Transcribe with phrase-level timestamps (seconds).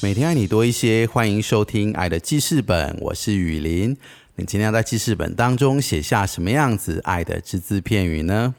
[0.00, 3.96] 每天爱你多一些，欢迎收听《爱的记事本》，我是雨林。
[4.36, 8.54] 你今天要在记事本当中写下什么样子爱的只字片语呢？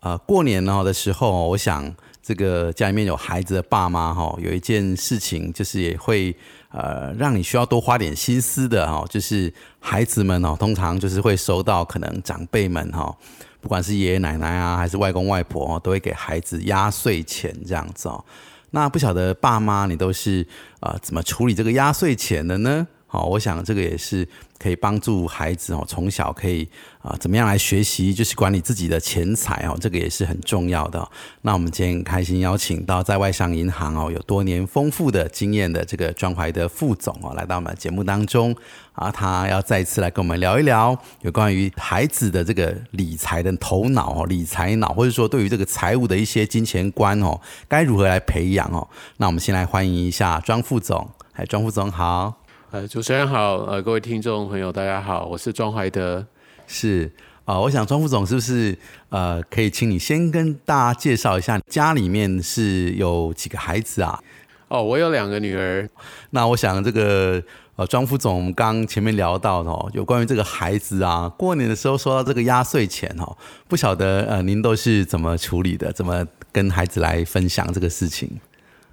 [0.00, 6.34] 呃，过年呢的时候，我想这个家里面有孩子的爸妈哈，有一件事情就是也会
[6.72, 13.16] 呃让你需要多花点心思的哈，就是孩子们哦，通常就是会收到可能长辈们哈，
[13.60, 18.24] 不管是爷爷奶奶啊，还是外公外婆，都会给孩子压岁钱这样子哦。
[18.70, 20.46] 那不晓得爸妈你都是
[20.80, 22.86] 啊怎么处理这个压岁钱的呢？
[23.06, 26.68] 好，我想这个也是可以帮助孩子哦，从小可以
[27.00, 31.08] 啊怎么样来学习，就是管理自己的钱财哦，这个也是很重要的。
[31.42, 38.54] 那我们今天开心邀请到在外商银行哦有多年丰富的经验的这个庄怀的副总哦，来到我们节目当中
[38.92, 48.88] 啊，他要再次来跟我们聊一聊有关于孩子的这个理财的头脑哦，理财脑，或者说对于这个财务的一些金钱观哦，该如何来培养哦？
[49.18, 52.42] 那我们先来欢迎一下庄副总，哎，庄副总好。
[52.70, 56.26] 呃，主持人好，呃，各位听众朋友，大家好，我是庄怀德，
[56.66, 57.10] 是
[57.46, 58.76] 啊，我想庄副总是不是
[59.08, 64.22] 呃，可以请你先跟大家介绍一下家里面是有几个孩子啊？
[64.68, 65.88] 哦，我有两个女儿。
[66.28, 67.42] 那我想这个
[67.76, 73.34] 呃，庄副总刚前面聊到哦，有关于这个孩子啊，过年的时候收到这个压岁钱哦，
[73.66, 75.90] 不晓得呃，您都是怎么处理的？
[75.90, 78.30] 怎么跟孩子来分享这个事情？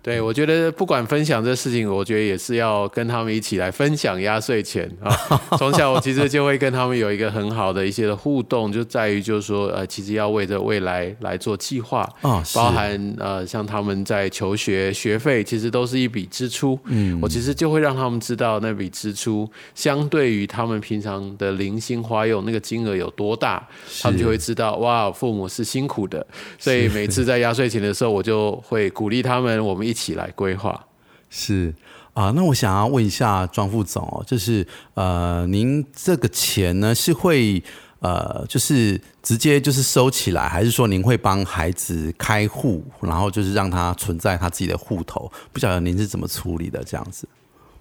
[0.05, 5.11] 对，我觉得不管分享这事情，我觉得也是要跟他们一起来分享压岁钱啊。
[5.57, 16.77] 从小我其实就会跟他们有一个很好的一些的互动，就在于就是说，呃，其实要为着未来来做计划啊，包含呃，像他们在求学学费，其实都是一笔支出。
[16.83, 23.67] 嗯，我其实就会让他们知道那笔支出相对于他们平常的零星花用那个金额有多大，
[24.03, 26.23] 他们就会知道哇，父母是辛苦的。
[26.59, 29.94] 所以每次在压岁钱的时候，我就会鼓励他们，我们一。
[29.95, 30.85] 一起来规划
[31.29, 31.73] 是
[32.13, 37.63] 啊，那我想要问一下庄副总哦，就是呃，您这个钱呢是会
[37.99, 45.31] 呃，就是直接就是收起来，还是说您会帮孩子开户，然后就是让他存在他自己的户头？
[45.53, 47.25] 不晓得您是怎么处理的这样子？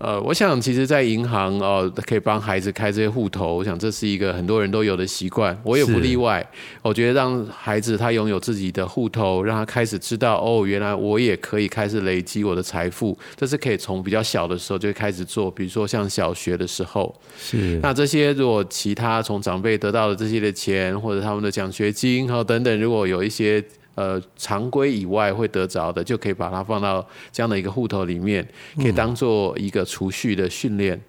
[0.04, 6.46] 呃，我想其实，在银行哦，可以帮孩子开这些户头，我想这是一个很多人都有的习惯，我也不例外。
[6.82, 17.14] 我觉得让孩子他拥有自己的户头，让他开始知道哦，原来我也可以开始累积我的财富，这是可以从比较小的时候就开始做，比如说像小学的时候。
[17.38, 17.80] 是。
[17.82, 23.64] 那这些如果其他从长辈得到的这些的钱，或者他们的奖学金和等等，如果有一些。
[23.94, 28.46] 呃，常规以外会得着的，就可以把它放到这样的一个户头里面，
[28.76, 31.00] 可以当做一个储蓄的训练。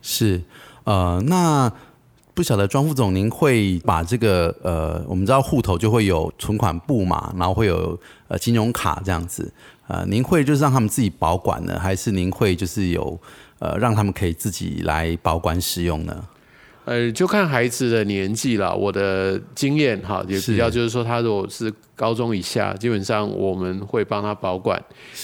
[0.00, 0.42] 是，
[0.84, 1.70] 呃，那
[2.34, 7.98] 不晓得庄副总，您会把这个呃，我们知道户头就会有存款簿嘛，然后会有
[8.28, 9.52] 呃金融卡这样子，
[9.86, 13.20] 呃，您会就是让他们自己保管呢，还是您会就是有
[13.58, 16.24] 呃让他们可以自己来保管使用呢？
[16.84, 18.74] 呃，就看孩子的年纪了。
[18.74, 24.82] 我的经验哈，也比较就是说，他如果是高中以下，基本上我们会帮他保管。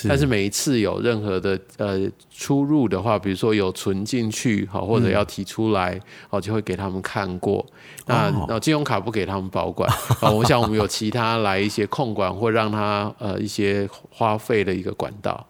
[0.08, 7.66] 但是每一次有任何的呃出入的话，比如说有存进去好，或者要提出来，哦，就会给他们看过。
[8.06, 9.90] 那那信用卡不给他们保管
[10.22, 10.30] 啊。
[10.30, 15.44] 我想我们有其他来一些控管或让他呃一些花费的一个管道。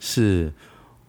[0.00, 0.52] 是。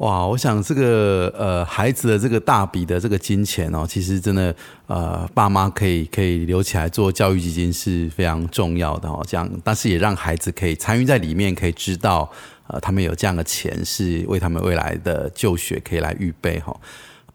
[0.03, 4.53] 哇，我想这个呃孩子的这个大笔的这个金钱哦，其实真的
[4.87, 9.23] 呃爸妈可以可以留起来做教育基金是非常重要的哦。
[9.25, 12.29] 这样，但是也让孩子可以参与在里面，可以知道
[12.67, 16.75] 呃他们有这样的钱是为他们未来的就学可以来预备哈。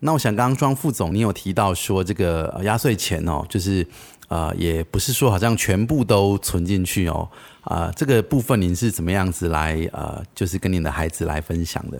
[0.00, 3.86] 那我想刚刚庄副总你有提到说这个压岁钱哦，就是
[4.28, 7.26] 呃也不是说好像全部都存进去哦
[7.62, 11.98] 啊这个部分您是怎么样子来呃就是跟您的孩子来分享的？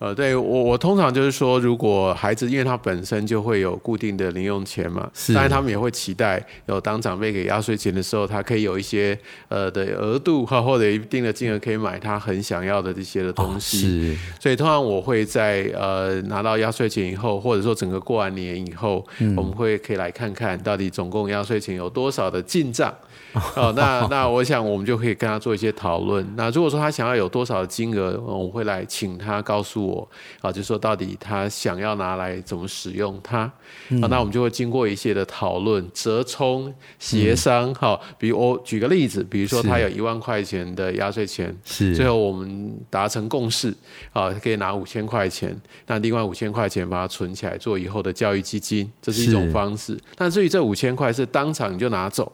[0.00, 9.16] 呃，对我我通常就是说，如果孩子因为他本身就会有固定的零用钱嘛，当然他们也会期待有当长辈给压岁钱的时候，他可以有一些
[9.48, 13.78] 呃的额度哈，或者一定的金额可以买他很想要的这些的东西。
[13.78, 19.06] 是所以通常我会在呃拿到压岁钱以后，或者说整个过完年以后，
[19.36, 22.90] 我们会可以来看看到底总共压岁钱有多少的进账。
[23.56, 26.26] 哦，那那我想我们就可以跟他做一些讨论。
[26.36, 30.08] 那如果说他想要有多少的金额，我会来请他告诉我
[30.40, 33.50] 啊，就说到底他想要拿来怎么使用它
[33.90, 37.74] 嗯啊，那我们就会经过一些的讨论、折冲、协商。
[37.74, 43.72] 好，比如我举个例子，比如说他有一万块钱的压岁钱，是最后我们达成共识
[44.12, 45.56] 啊，可以拿五千块钱，
[45.86, 49.98] 那另外五千块钱把它存起来做以后的教育基金，这是一种方式。
[50.16, 52.30] 但至于这五千块是当场你就拿走，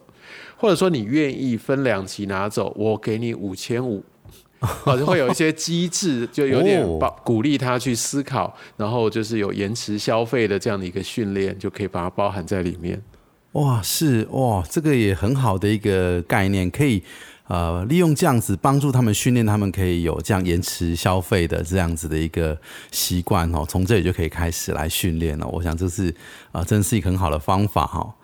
[0.56, 4.05] 或者说你愿意分两期拿走，我给你五千五。
[4.87, 6.82] 啊，就会有一些机制，就有点
[7.23, 13.00] 鼓励他去思考，然后就是有延迟消费的这样的一个训练，就可以把它包含在里面。
[13.52, 17.02] 哇，是哇，这个也很好的一个概念，可以
[17.49, 22.58] 呃利用这样子帮助他们训练，他们可以有这样延迟消费的这样子的一个
[22.90, 25.46] 习惯哦，从这里就可以开始来训练了。
[25.49, 26.08] 我想这是
[26.50, 28.14] 啊、呃真是一个很好的方法哈、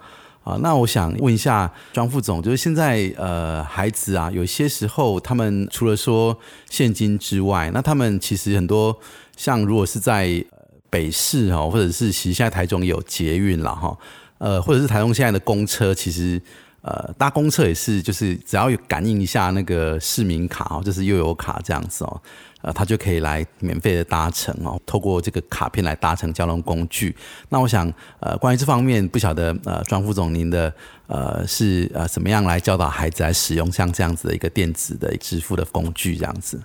[0.44, 6.36] 啊，那我想问一下庄副总，就是现在呃，孩子啊，有些时候他们除了说
[6.68, 8.98] 现金之外，那他们其实很多
[9.36, 10.44] 像如果是在
[10.90, 13.96] 北市哦，或者是其实现在台中有捷运了哈，
[14.38, 16.42] 呃，或者是台中现在的公车，其实
[16.80, 22.20] 呃搭公车也是，就是只要有感应一下那个市民卡哦，就是悠游卡这样子哦。
[22.62, 27.14] 呃，他就可以来免费的搭乘哦，透过这个卡片来搭乘交通工具。
[27.48, 30.72] 那我想，呃，关于这方面，不晓得呃，庄副总您的
[31.06, 36.60] 呃是呃怎么样来教导孩子来使用像这样子的一个电子的支付的工具这样子？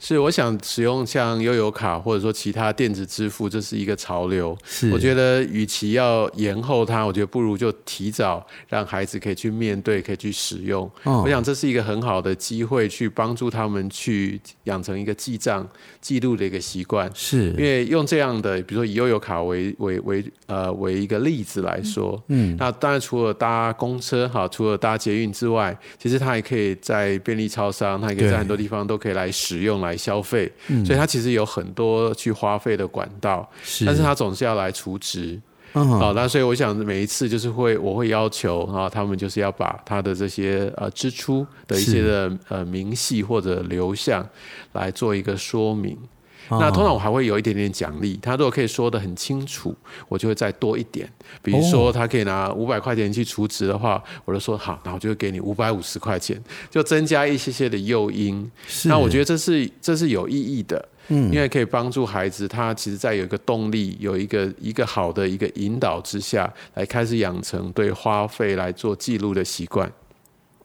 [0.00, 4.56] 是，我想使用像悠游卡或者说其他电子支付，这是一个潮流。
[4.64, 10.90] 是我觉得与其要延后它，我觉得不如就提早让孩子可以去面对，可以去使用。
[11.04, 15.68] 哦我想这是一个很好的机会，去帮助他们去养成一个记账、
[16.00, 17.10] 记录的一个习惯。
[17.14, 30.50] 是因为用这样的，比如说以悠游卡为为为呃为一个例子来说，嗯，那当然除了搭公车哈，除了搭捷运之外，其实它也可以在便利超商，它也可以在很多地方都可以来使用来消费，
[30.84, 35.40] 所以他其实有很多去花费的管道，是但是他总是要来储值。
[35.72, 44.28] 嗯好、那所以我想每一次就是会，我会要求啊，他们就是要把他的这些呃支出的一些的呃明细或者流向
[44.72, 45.96] 来做一个说明。
[46.50, 49.74] 那通常我还会有一点点奖励，他如果可以说的很清楚，
[50.08, 51.08] 我就会再多一点。
[51.42, 58.50] 比如说他可以拿五百块钱去储值的话，我就说好，那我就会给你五百五十块钱，就增加一些些的诱因。
[58.66, 69.90] 是那我觉得这是这是有意义的，嗯，因为可以帮助孩子，他其实在有一个动力，有一个一个好的一个引导之下，来开始养成对花费来做记录的习惯。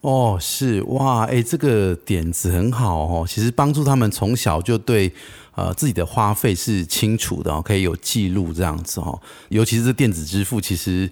[0.02, 3.26] 哦，是哇，哎，这个点子很好哦。
[3.26, 5.10] 其实帮助他们从小就对
[5.56, 9.20] 呃自己的花费是清楚的哦，可以有记录这样子哦。
[9.48, 11.10] 尤其是电子支付，其实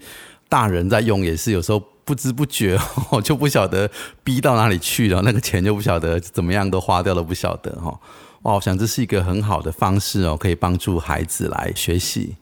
[0.48, 2.78] 大人在用也是有时候不知不觉
[3.10, 3.90] 哦，就不晓得
[4.22, 8.00] 逼到哪里去了，那个钱就不晓得怎么样都花掉了，不晓得哈、哦。
[8.42, 12.36] 哇，我想这是一个很好的方式哦，可以帮助孩子来学习。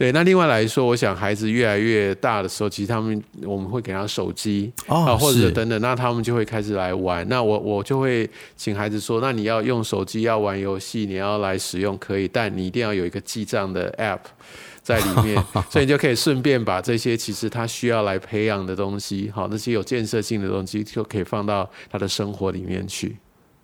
[0.00, 7.28] 对，那另外来说，我想孩子越来越大的时候，其实他们我们会给他手机哦啊，或者等等，那他们就会开始来玩。
[7.28, 8.26] 那我我就会
[8.56, 14.20] 请孩子说，那你要用手机要玩游戏，你要来使用可以，但你一定要有一个记账的 app
[14.82, 15.36] 在里面，
[15.68, 23.14] 所以你就可以顺便把这些其实他需要来培养的东西，好，那些有建设性的东西，就可以放到他的生活里面去。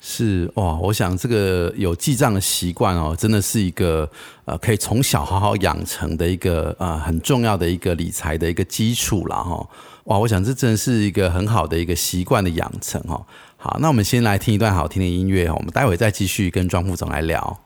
[0.09, 4.09] 是哇，我想这个有记账的习惯哦，真的是一个
[4.45, 9.69] 呃，可以从小好好养成的一个呃很重要的一个理财的一个基础啦哈。
[10.05, 13.27] 哇，我想这真的是一个很好的一个习惯的养成哦。
[13.57, 17.66] 好，那我们先来听一段好听的音乐哦，我们待会再继续跟庄副总来聊。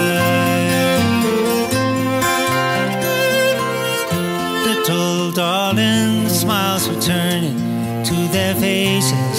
[5.41, 7.57] Darling, the smiles returning
[8.03, 9.37] to their faces.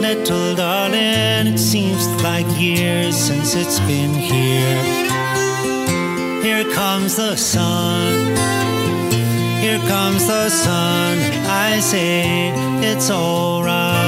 [0.00, 4.80] Little darling, it seems like years since it's been here.
[6.46, 8.14] Here comes the sun.
[9.64, 11.18] Here comes the sun.
[11.68, 12.48] I say
[12.90, 14.07] it's alright.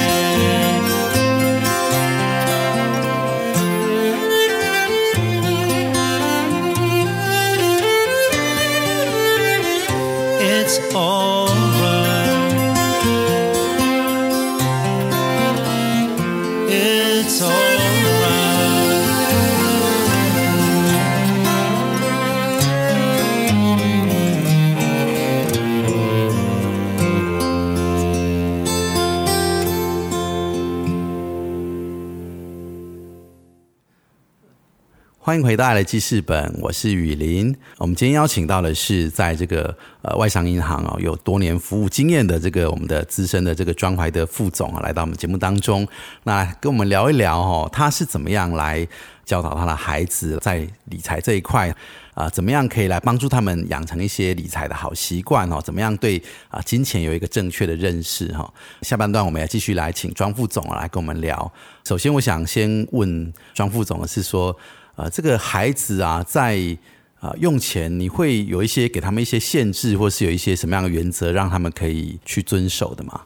[35.31, 37.55] 欢迎回到《爱的记事本》，我是雨林。
[37.77, 45.87] 我们今天邀请到的是在这个呃外商银行哦有多年服务经验的这个我们的资深的这个庄怀的副总啊，来到我们节目当中，
[46.23, 48.85] 那跟我们聊一聊哦，他是怎么样来
[49.23, 51.73] 教导他的孩子在理财这一块。
[52.13, 55.61] 啊、怎么样可以来帮助他们养成一些理财的好习惯哦？
[55.63, 61.51] 怎么样对啊、金钱有一个正确的认识哈、下半段我们要继续来请庄副总来跟我们聊。
[61.85, 64.55] 首先，我想先问庄副总的是说，
[65.01, 66.59] 呃，这个孩子啊，在
[67.19, 73.21] 啊、用钱，你会有一些给他们一些限制，或是有一些什么样的原则，让他们可以去遵守的吗？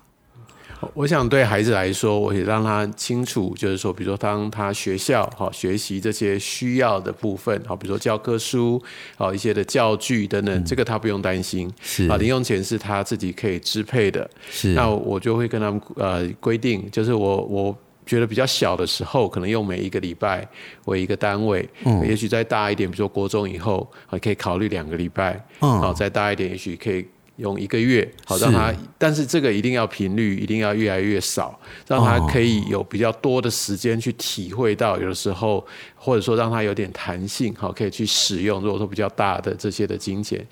[0.94, 8.82] 我想对孩子来说，我也让他清楚，就是说，比如说当他学校好学习这些需要的部分，好，比如说教科书，
[9.18, 11.70] 好一些的教具等等，这个他不用担心。
[11.82, 14.30] 是啊，零用钱是他自己可以支配的。
[14.50, 17.78] 是那我就会跟他们呃规定，就是我我。
[18.06, 20.48] 觉得比较小的时候，可能用每一个礼拜
[20.86, 27.06] 为一个单位，嗯也许再大一点，比如说国中以后，啊，可以考虑两个礼拜，嗯好，再大一点，也许可以
[27.38, 38.62] 用一个月，好让他，但是这个一定要频率一定要越来越少，让他哦可以有比较多的时间去体会到，有的时候或者说让他有点弹性，好，可以去使用。
[38.62, 40.46] 如果说比较大的这些的金钱，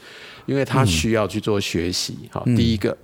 [0.46, 2.98] 因为他需要去做学习，好，第一个。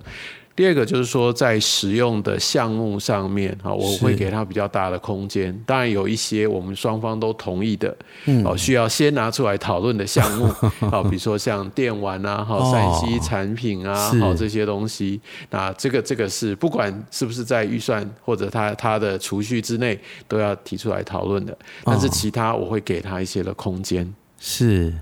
[0.60, 5.58] 第二个就是说，在使用的项目上面，哈，我会给他比较大的空间。
[5.64, 10.46] 当然有一些我们双方都同意的，嗯哦，需要先拿出来讨论的项目，
[10.90, 15.18] 好， 比如说像电玩啊，哈，哦山西产品啊，是好这些东西。
[15.48, 19.98] 那这个这个是不管是不是在预算或者他他的储蓄之内，
[20.28, 21.56] 都要提出来讨论的。
[21.84, 24.14] 但是哦其他我会给他一些的空间。
[24.38, 24.92] 是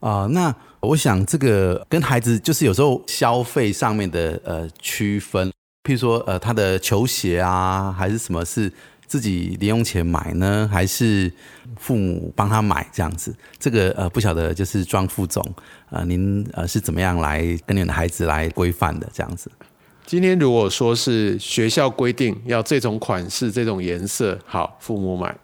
[0.00, 5.48] 啊、那我想这个跟孩子就是有时候消费上面的呃区分，
[5.84, 8.72] 譬如说呃他的球鞋啊，还是什么是
[9.06, 11.30] 自己零用钱买呢，还是
[11.76, 13.34] 父母帮他买这样子？
[13.58, 15.44] 这个呃不晓得就是庄副总
[15.90, 19.50] 呃您呃是怎么样来跟你的孩子来规范的这样子？
[20.06, 25.36] 今天如果说是学校规定要这种款式、这种颜色，好，父母买。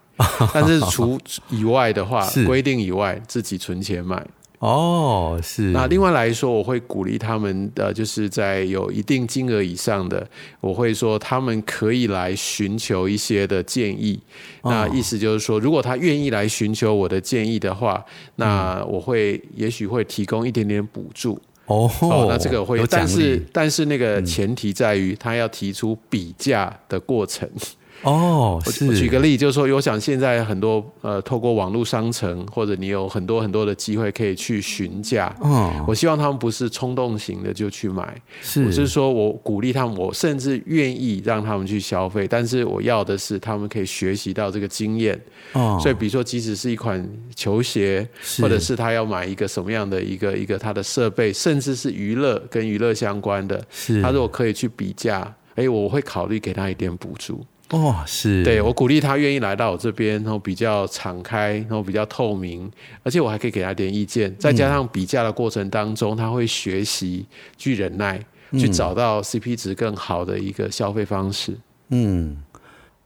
[0.54, 4.26] 但是除以外的话， 规定以外自己存钱买。
[4.58, 10.26] 哦，是那另外来说，我会鼓励他们，呃，就是在有一定金额以上的，
[10.60, 14.18] 我会说他们可以来寻求一些的建议。
[14.62, 18.02] 那意思就是说，如果他愿意来寻求我的建议的话，
[18.36, 21.40] 那我会也许会提供一点点补助。
[21.66, 27.46] 哦哦，那这个会有，奖但是励但是那个前提在于他要提出比价的过程。
[28.02, 35.34] 哦，我是我举个例，就是说，我想现在很多呃，透过网络商城或者你有很多很多的机会可以去询价。
[35.42, 45.20] 嗯我希望他们不是冲动型的就去买，是我是说我鼓励他们，我甚至愿意让他们去消费，但是我要的是他们可以学习到这个经验。
[45.52, 48.06] 哦所以，比如说，即使是一款球鞋，
[48.40, 57.44] 或者是他要买一个什么样的一个一个他的设备，甚至是娱乐跟娱乐相关的，是他如果可以去比价，哎，我会考虑给他一点补助。
[57.70, 62.70] 哦是对我鼓励他愿意来到我这边，然后比较敞开，然后比较透明，
[63.02, 64.34] 而且我还可以给他点意见。
[64.36, 68.20] 再加上比价的过程当中，他会学习去忍耐，
[68.52, 71.56] 去找到 CP 值更好的一个消费方式。
[71.88, 72.36] 嗯，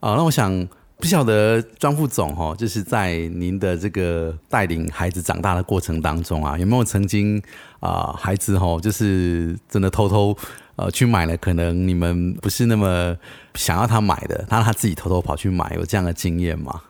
[0.00, 0.68] 啊，那我想
[1.00, 7.42] 不晓得庄副总哈，就是在您的这个带领孩子长大的过程当中啊，有没有曾经
[7.80, 10.36] 啊、孩子哈，就是真的偷偷
[10.76, 13.16] 呃去买了，可能你们不是那么
[13.54, 16.82] 想要他买的，那他自己偷偷跑去买，有这样的经验吗？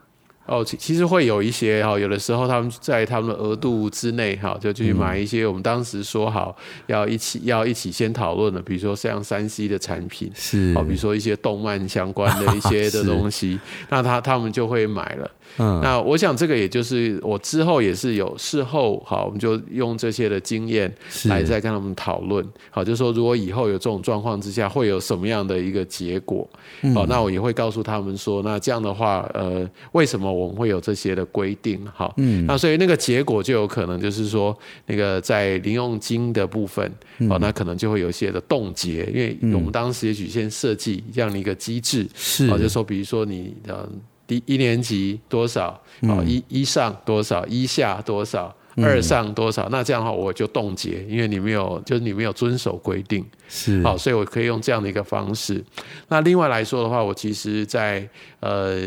[0.50, 6.56] 哦，其其实会有一些哈，有的时候他们在他们的额度之内哈，就去买一些我们当时说好
[6.88, 10.74] 要一起要一起先讨论的，比如说像三 C 的产品，是。
[10.76, 15.30] 哦，比如说一些动漫相关的一些的 东西，那他他们就会买了。
[15.58, 20.92] 嗯那我想这个也就是我之后也是有事后好，我们就用这些的经验
[21.24, 22.46] 来再跟他们讨论。
[22.70, 26.48] 好，就是说如果以后有这种状况之下，会有什么样的一个结果？
[26.82, 31.80] 嗯好，那我也会告诉他们说，那这样的话，呃，为什么我们会有这些的规定？
[31.94, 43.88] 好，嗯那所以那个结果就有可能就是说，那个在零用金的部分，嗯哦，那可能就会有一些的冻结，因为我们当时也许先设计这样的一个机制，是哦，就说比如说你呃
[44.30, 48.54] 第一年级多少，嗯哦一一上多少，一下多少。
[48.76, 49.68] 二上多少？
[49.68, 53.26] 那这样的话我就冻结，因为你没有，就是你没有遵守规定。
[53.48, 55.62] 是好，所以我可以用这样的一个方式。
[56.08, 58.08] 那另外来说的话，我其实在
[58.38, 58.80] 呃，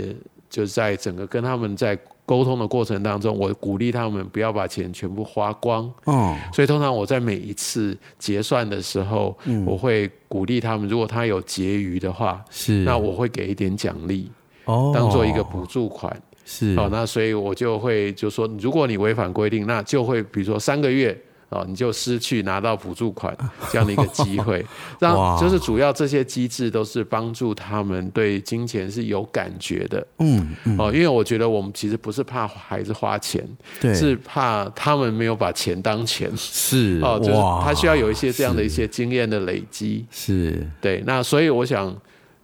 [0.50, 5.92] 就是在整个跟他们在沟通的过程当中，我鼓励他们不要把钱全部花光。
[6.06, 14.32] 哦所以通常我在每一次结算的时候，嗯我会鼓励他们，如果他有结余的话，是那我会给一点奖励，
[14.66, 14.92] 哦。
[14.94, 16.16] 当做一个补助款。
[16.46, 16.76] 是。
[16.78, 21.18] 哦，那所以我就会就说，如果你违反规定，那就会比如说三个月。
[21.50, 23.32] 哦，你就失去拿到补助款
[23.70, 24.66] 这样的一个机会，
[24.98, 25.40] 让哇。
[25.40, 30.04] 就是主要这些机制都是帮助他们对金钱是有感觉的。
[30.18, 30.76] 嗯嗯。
[30.80, 33.48] 哦，因为我觉得我们其实不是怕孩子花钱，
[33.80, 33.94] 对。
[33.94, 36.28] 是怕他们没有把钱当钱。
[36.36, 40.68] 是哦，就是他需要有一些这样的一些经验的累积，是。
[40.82, 41.96] 对，那所以我想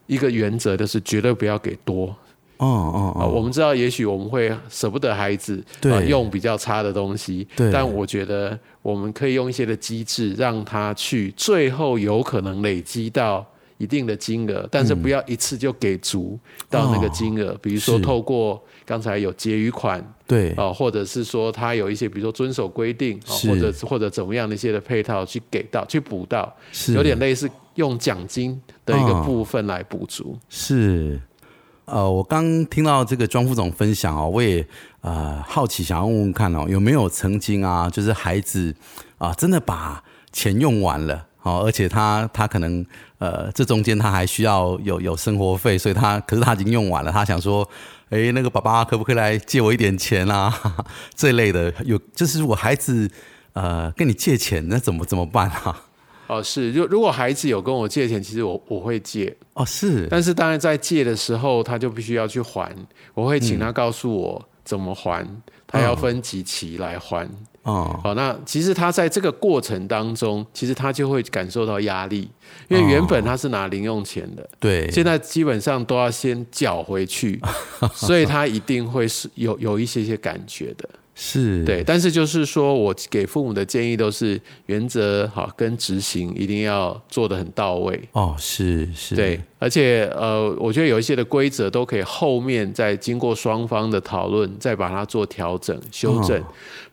[0.09, 2.07] 一个原则就是绝对不要给多，
[2.57, 5.63] 哦哦啊，哦我们知道，也许我们会舍不得孩子
[6.07, 7.71] 用比较差的东西，对。
[7.71, 13.45] 但我觉得我们可以用一些的机制，让他去最后有可能累积到
[13.77, 16.39] 一定的金额，但是不要一次就给足
[16.71, 17.55] 到那个金额。
[17.61, 20.49] 比如说，透过刚才有结余款对。
[20.53, 26.93] 啊，或者是说他有一些，比如说遵守规定啊，或者或者怎么样的一些的配套去给到去补到，是。
[26.93, 27.47] 有点类似
[27.79, 30.37] 用奖金的一个哦部分来补足。
[30.49, 31.19] 是，
[31.85, 34.67] 呃，我刚听到这个庄副总分享哦，我也
[35.01, 38.75] 呃好奇想要问问看哦，有没有曾经啊，就是孩子
[39.17, 41.25] 啊、真的把钱用完了。
[41.41, 42.85] 哦，而且他他可能
[43.17, 47.67] 呃，这中间他还需要有有生活费，所以他可是他已经用完了，他想说，
[48.09, 50.53] 哎，那个爸爸可不可以来借我一点钱啊？
[51.15, 53.09] 这类的有，就是如果孩子
[53.53, 55.83] 呃跟你借钱，那怎么怎么办啊？
[56.29, 62.71] 哦，是，就如果孩子有跟我借钱，其实我我会借，哦，是，但是当然在借的时候，他就必须要去还，
[63.15, 65.27] 我会请他告诉我怎么还，
[65.65, 67.27] 他要分几期来还。
[67.63, 72.29] 哦，好，那其实他在这个过程当中，其实他就会感受到压力，
[72.69, 77.39] 因为原本他是拿零用钱的，对，现在基本上都要先缴回去，
[77.93, 80.87] 所以他一定会是有有一些些感觉的。
[81.21, 88.01] 是，对，但是就是说我给父母的建议都是原则好跟执行一定要做的很到位。
[88.13, 96.41] 哦，是是，对，而且呃，我觉得有一些的规则都可以后面再经过双方的讨论，再把它做调整、修正。
[96.41, 96.45] 哦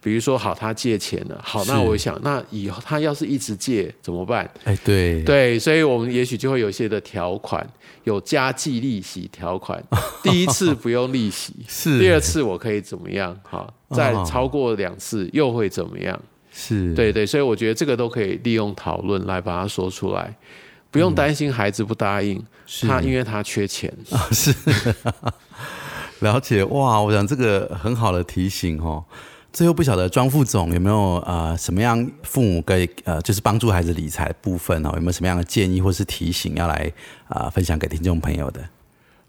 [0.03, 4.49] 比如说，好，他借钱了，好，那我想，那以后他要是一直借怎么办？
[4.63, 7.67] 哎，对，对，所以我们也许就会有一些的条款，
[8.05, 9.83] 有加计利息条款，
[10.23, 13.37] 第一次不用利息，是第二次我可以怎么样？
[13.43, 16.17] 好，再哦超过两次又会怎么样？
[16.53, 20.33] 是，对对，所以我觉得这个都可以利用讨论来把它说出来，
[20.97, 24.27] 不用担心孩子不答应，是他因为他缺钱 啊。
[24.33, 24.51] 是，
[26.25, 26.99] 了解哇！
[26.99, 29.05] 我想这个很好的提醒哦。
[29.53, 36.91] 最后不晓得庄副总有没有呃什么样父母可以呃就是帮助孩子理财部分哦，有没有什么样的建议或是提醒要来
[37.29, 38.63] 啊、呃分享给听众朋友的？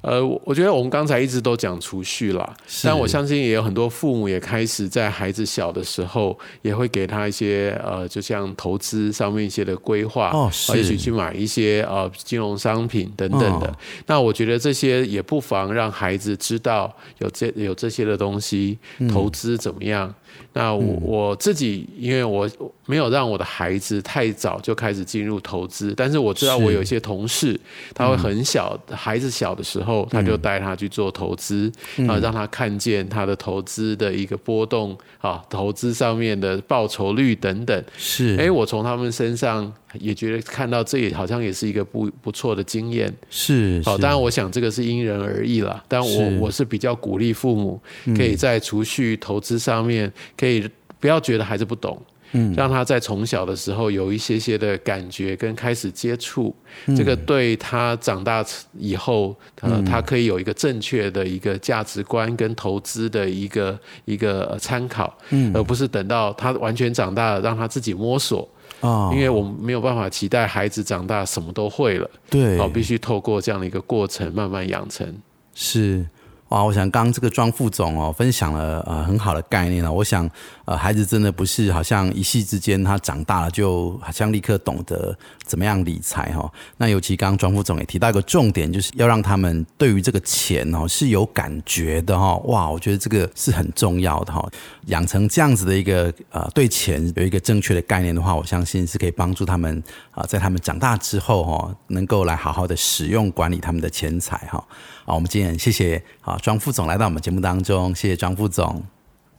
[0.08, 13.68] 呃，我我觉得我们刚才一直都讲储蓄啦，但我相信也有很多父母也开始在孩子小的时候，也会给他一些呃，就像投资上面一些的规划，哦也许去买一些呃金融商品等等的。
[13.68, 20.14] 哦那我觉得这些也不妨让孩子知道有这有这些的东西，嗯投资怎么样。
[20.54, 22.50] 那我我自己，因为我
[22.86, 27.60] 没有让我的孩子太早就开始进入投资，但是我知道我有一些同事，
[27.94, 31.72] 他会很小，孩子小的时候，他就带他去做投资，
[32.08, 37.84] 啊，让他看见他的投资的一个波动，啊，投资上面的报酬率等等。
[37.98, 43.14] 是，哎，我从他们身上也觉得看到这也好像也是一个不不错的经验。
[43.30, 45.84] 是，好，是当然我想这个是因人而异啦。
[45.88, 47.80] 但我是我是比较鼓励父母
[48.16, 56.56] 可以在储蓄投资上面，可以不要觉得孩子不懂，嗯，让他在从小的时候有一些些的感觉跟开始接触，
[56.96, 58.46] 这个对他长大
[58.78, 68.48] 以后，呃，他可以有一个正确的一个价值观跟投资的一个一个参考，嗯，而不是等到他完全长大了，让他自己摸索。
[68.82, 75.12] 啊，因为我们没有办法期待孩子长大什么都会了，对，哦，必须透过这样的一个过程慢慢养成。
[75.56, 76.06] 是。
[76.50, 79.92] 哇，我想刚刚这个庄副总哦，分享了呃很好的概念了。
[79.92, 80.30] 我想
[80.64, 86.50] 呃，孩子真的不是好像一夕之间他长大了就好像立刻懂得怎么样理财哈。
[86.78, 92.36] 那尤其刚刚庄副总也提到一个重点，就是要让他们对于这个钱哦是有感觉的哈。
[92.46, 94.42] 哇，我觉得这个是很重要的哈。
[94.86, 104.64] 养成这样子的一个呃对钱有一个正确的概念的话，我相信是可以帮助他们啊，在他们长大之后哈，能够来好好的使用管理他们的钱财哈。
[105.08, 108.84] 好，我们今天谢谢啊庄副总来到我们节目当中，谢谢庄副总，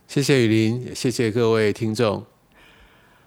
[0.06, 2.24] 谢谢雨林，谢谢各位听众。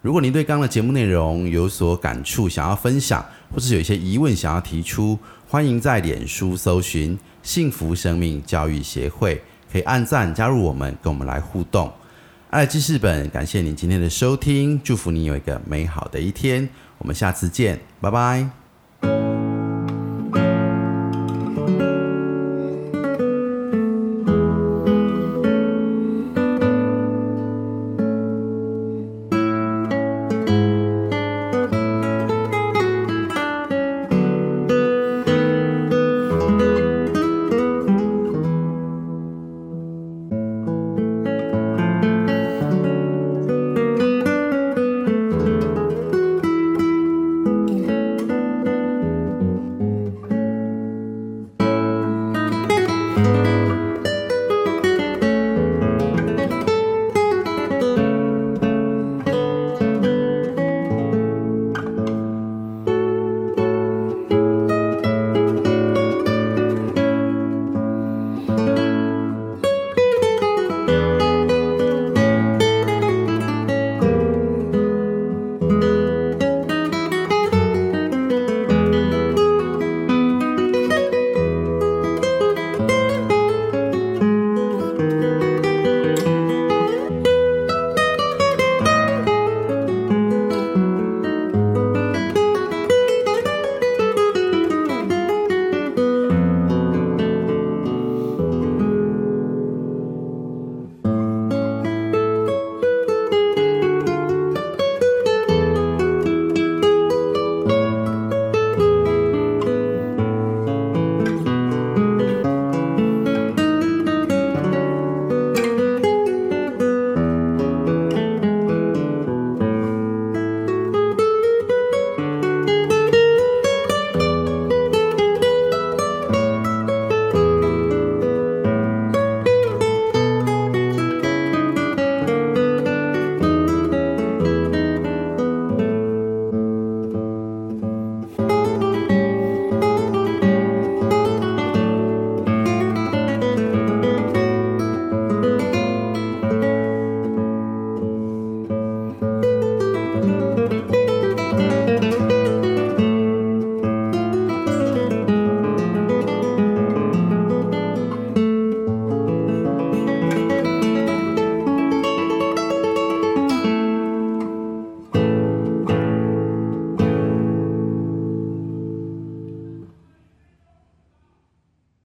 [0.00, 3.24] 如果您对刚刚的节目内容有所感触，想要分享，
[3.54, 5.16] 或是有一些疑问想要提出，
[5.48, 11.92] 欢迎在脸书搜寻“幸福生命教育协会”，可以按赞加入我们，跟我们来互动。
[12.50, 18.61] 爱记事本，感谢您今天的收听，祝福您有一个美好的一天，我们下次见，拜拜。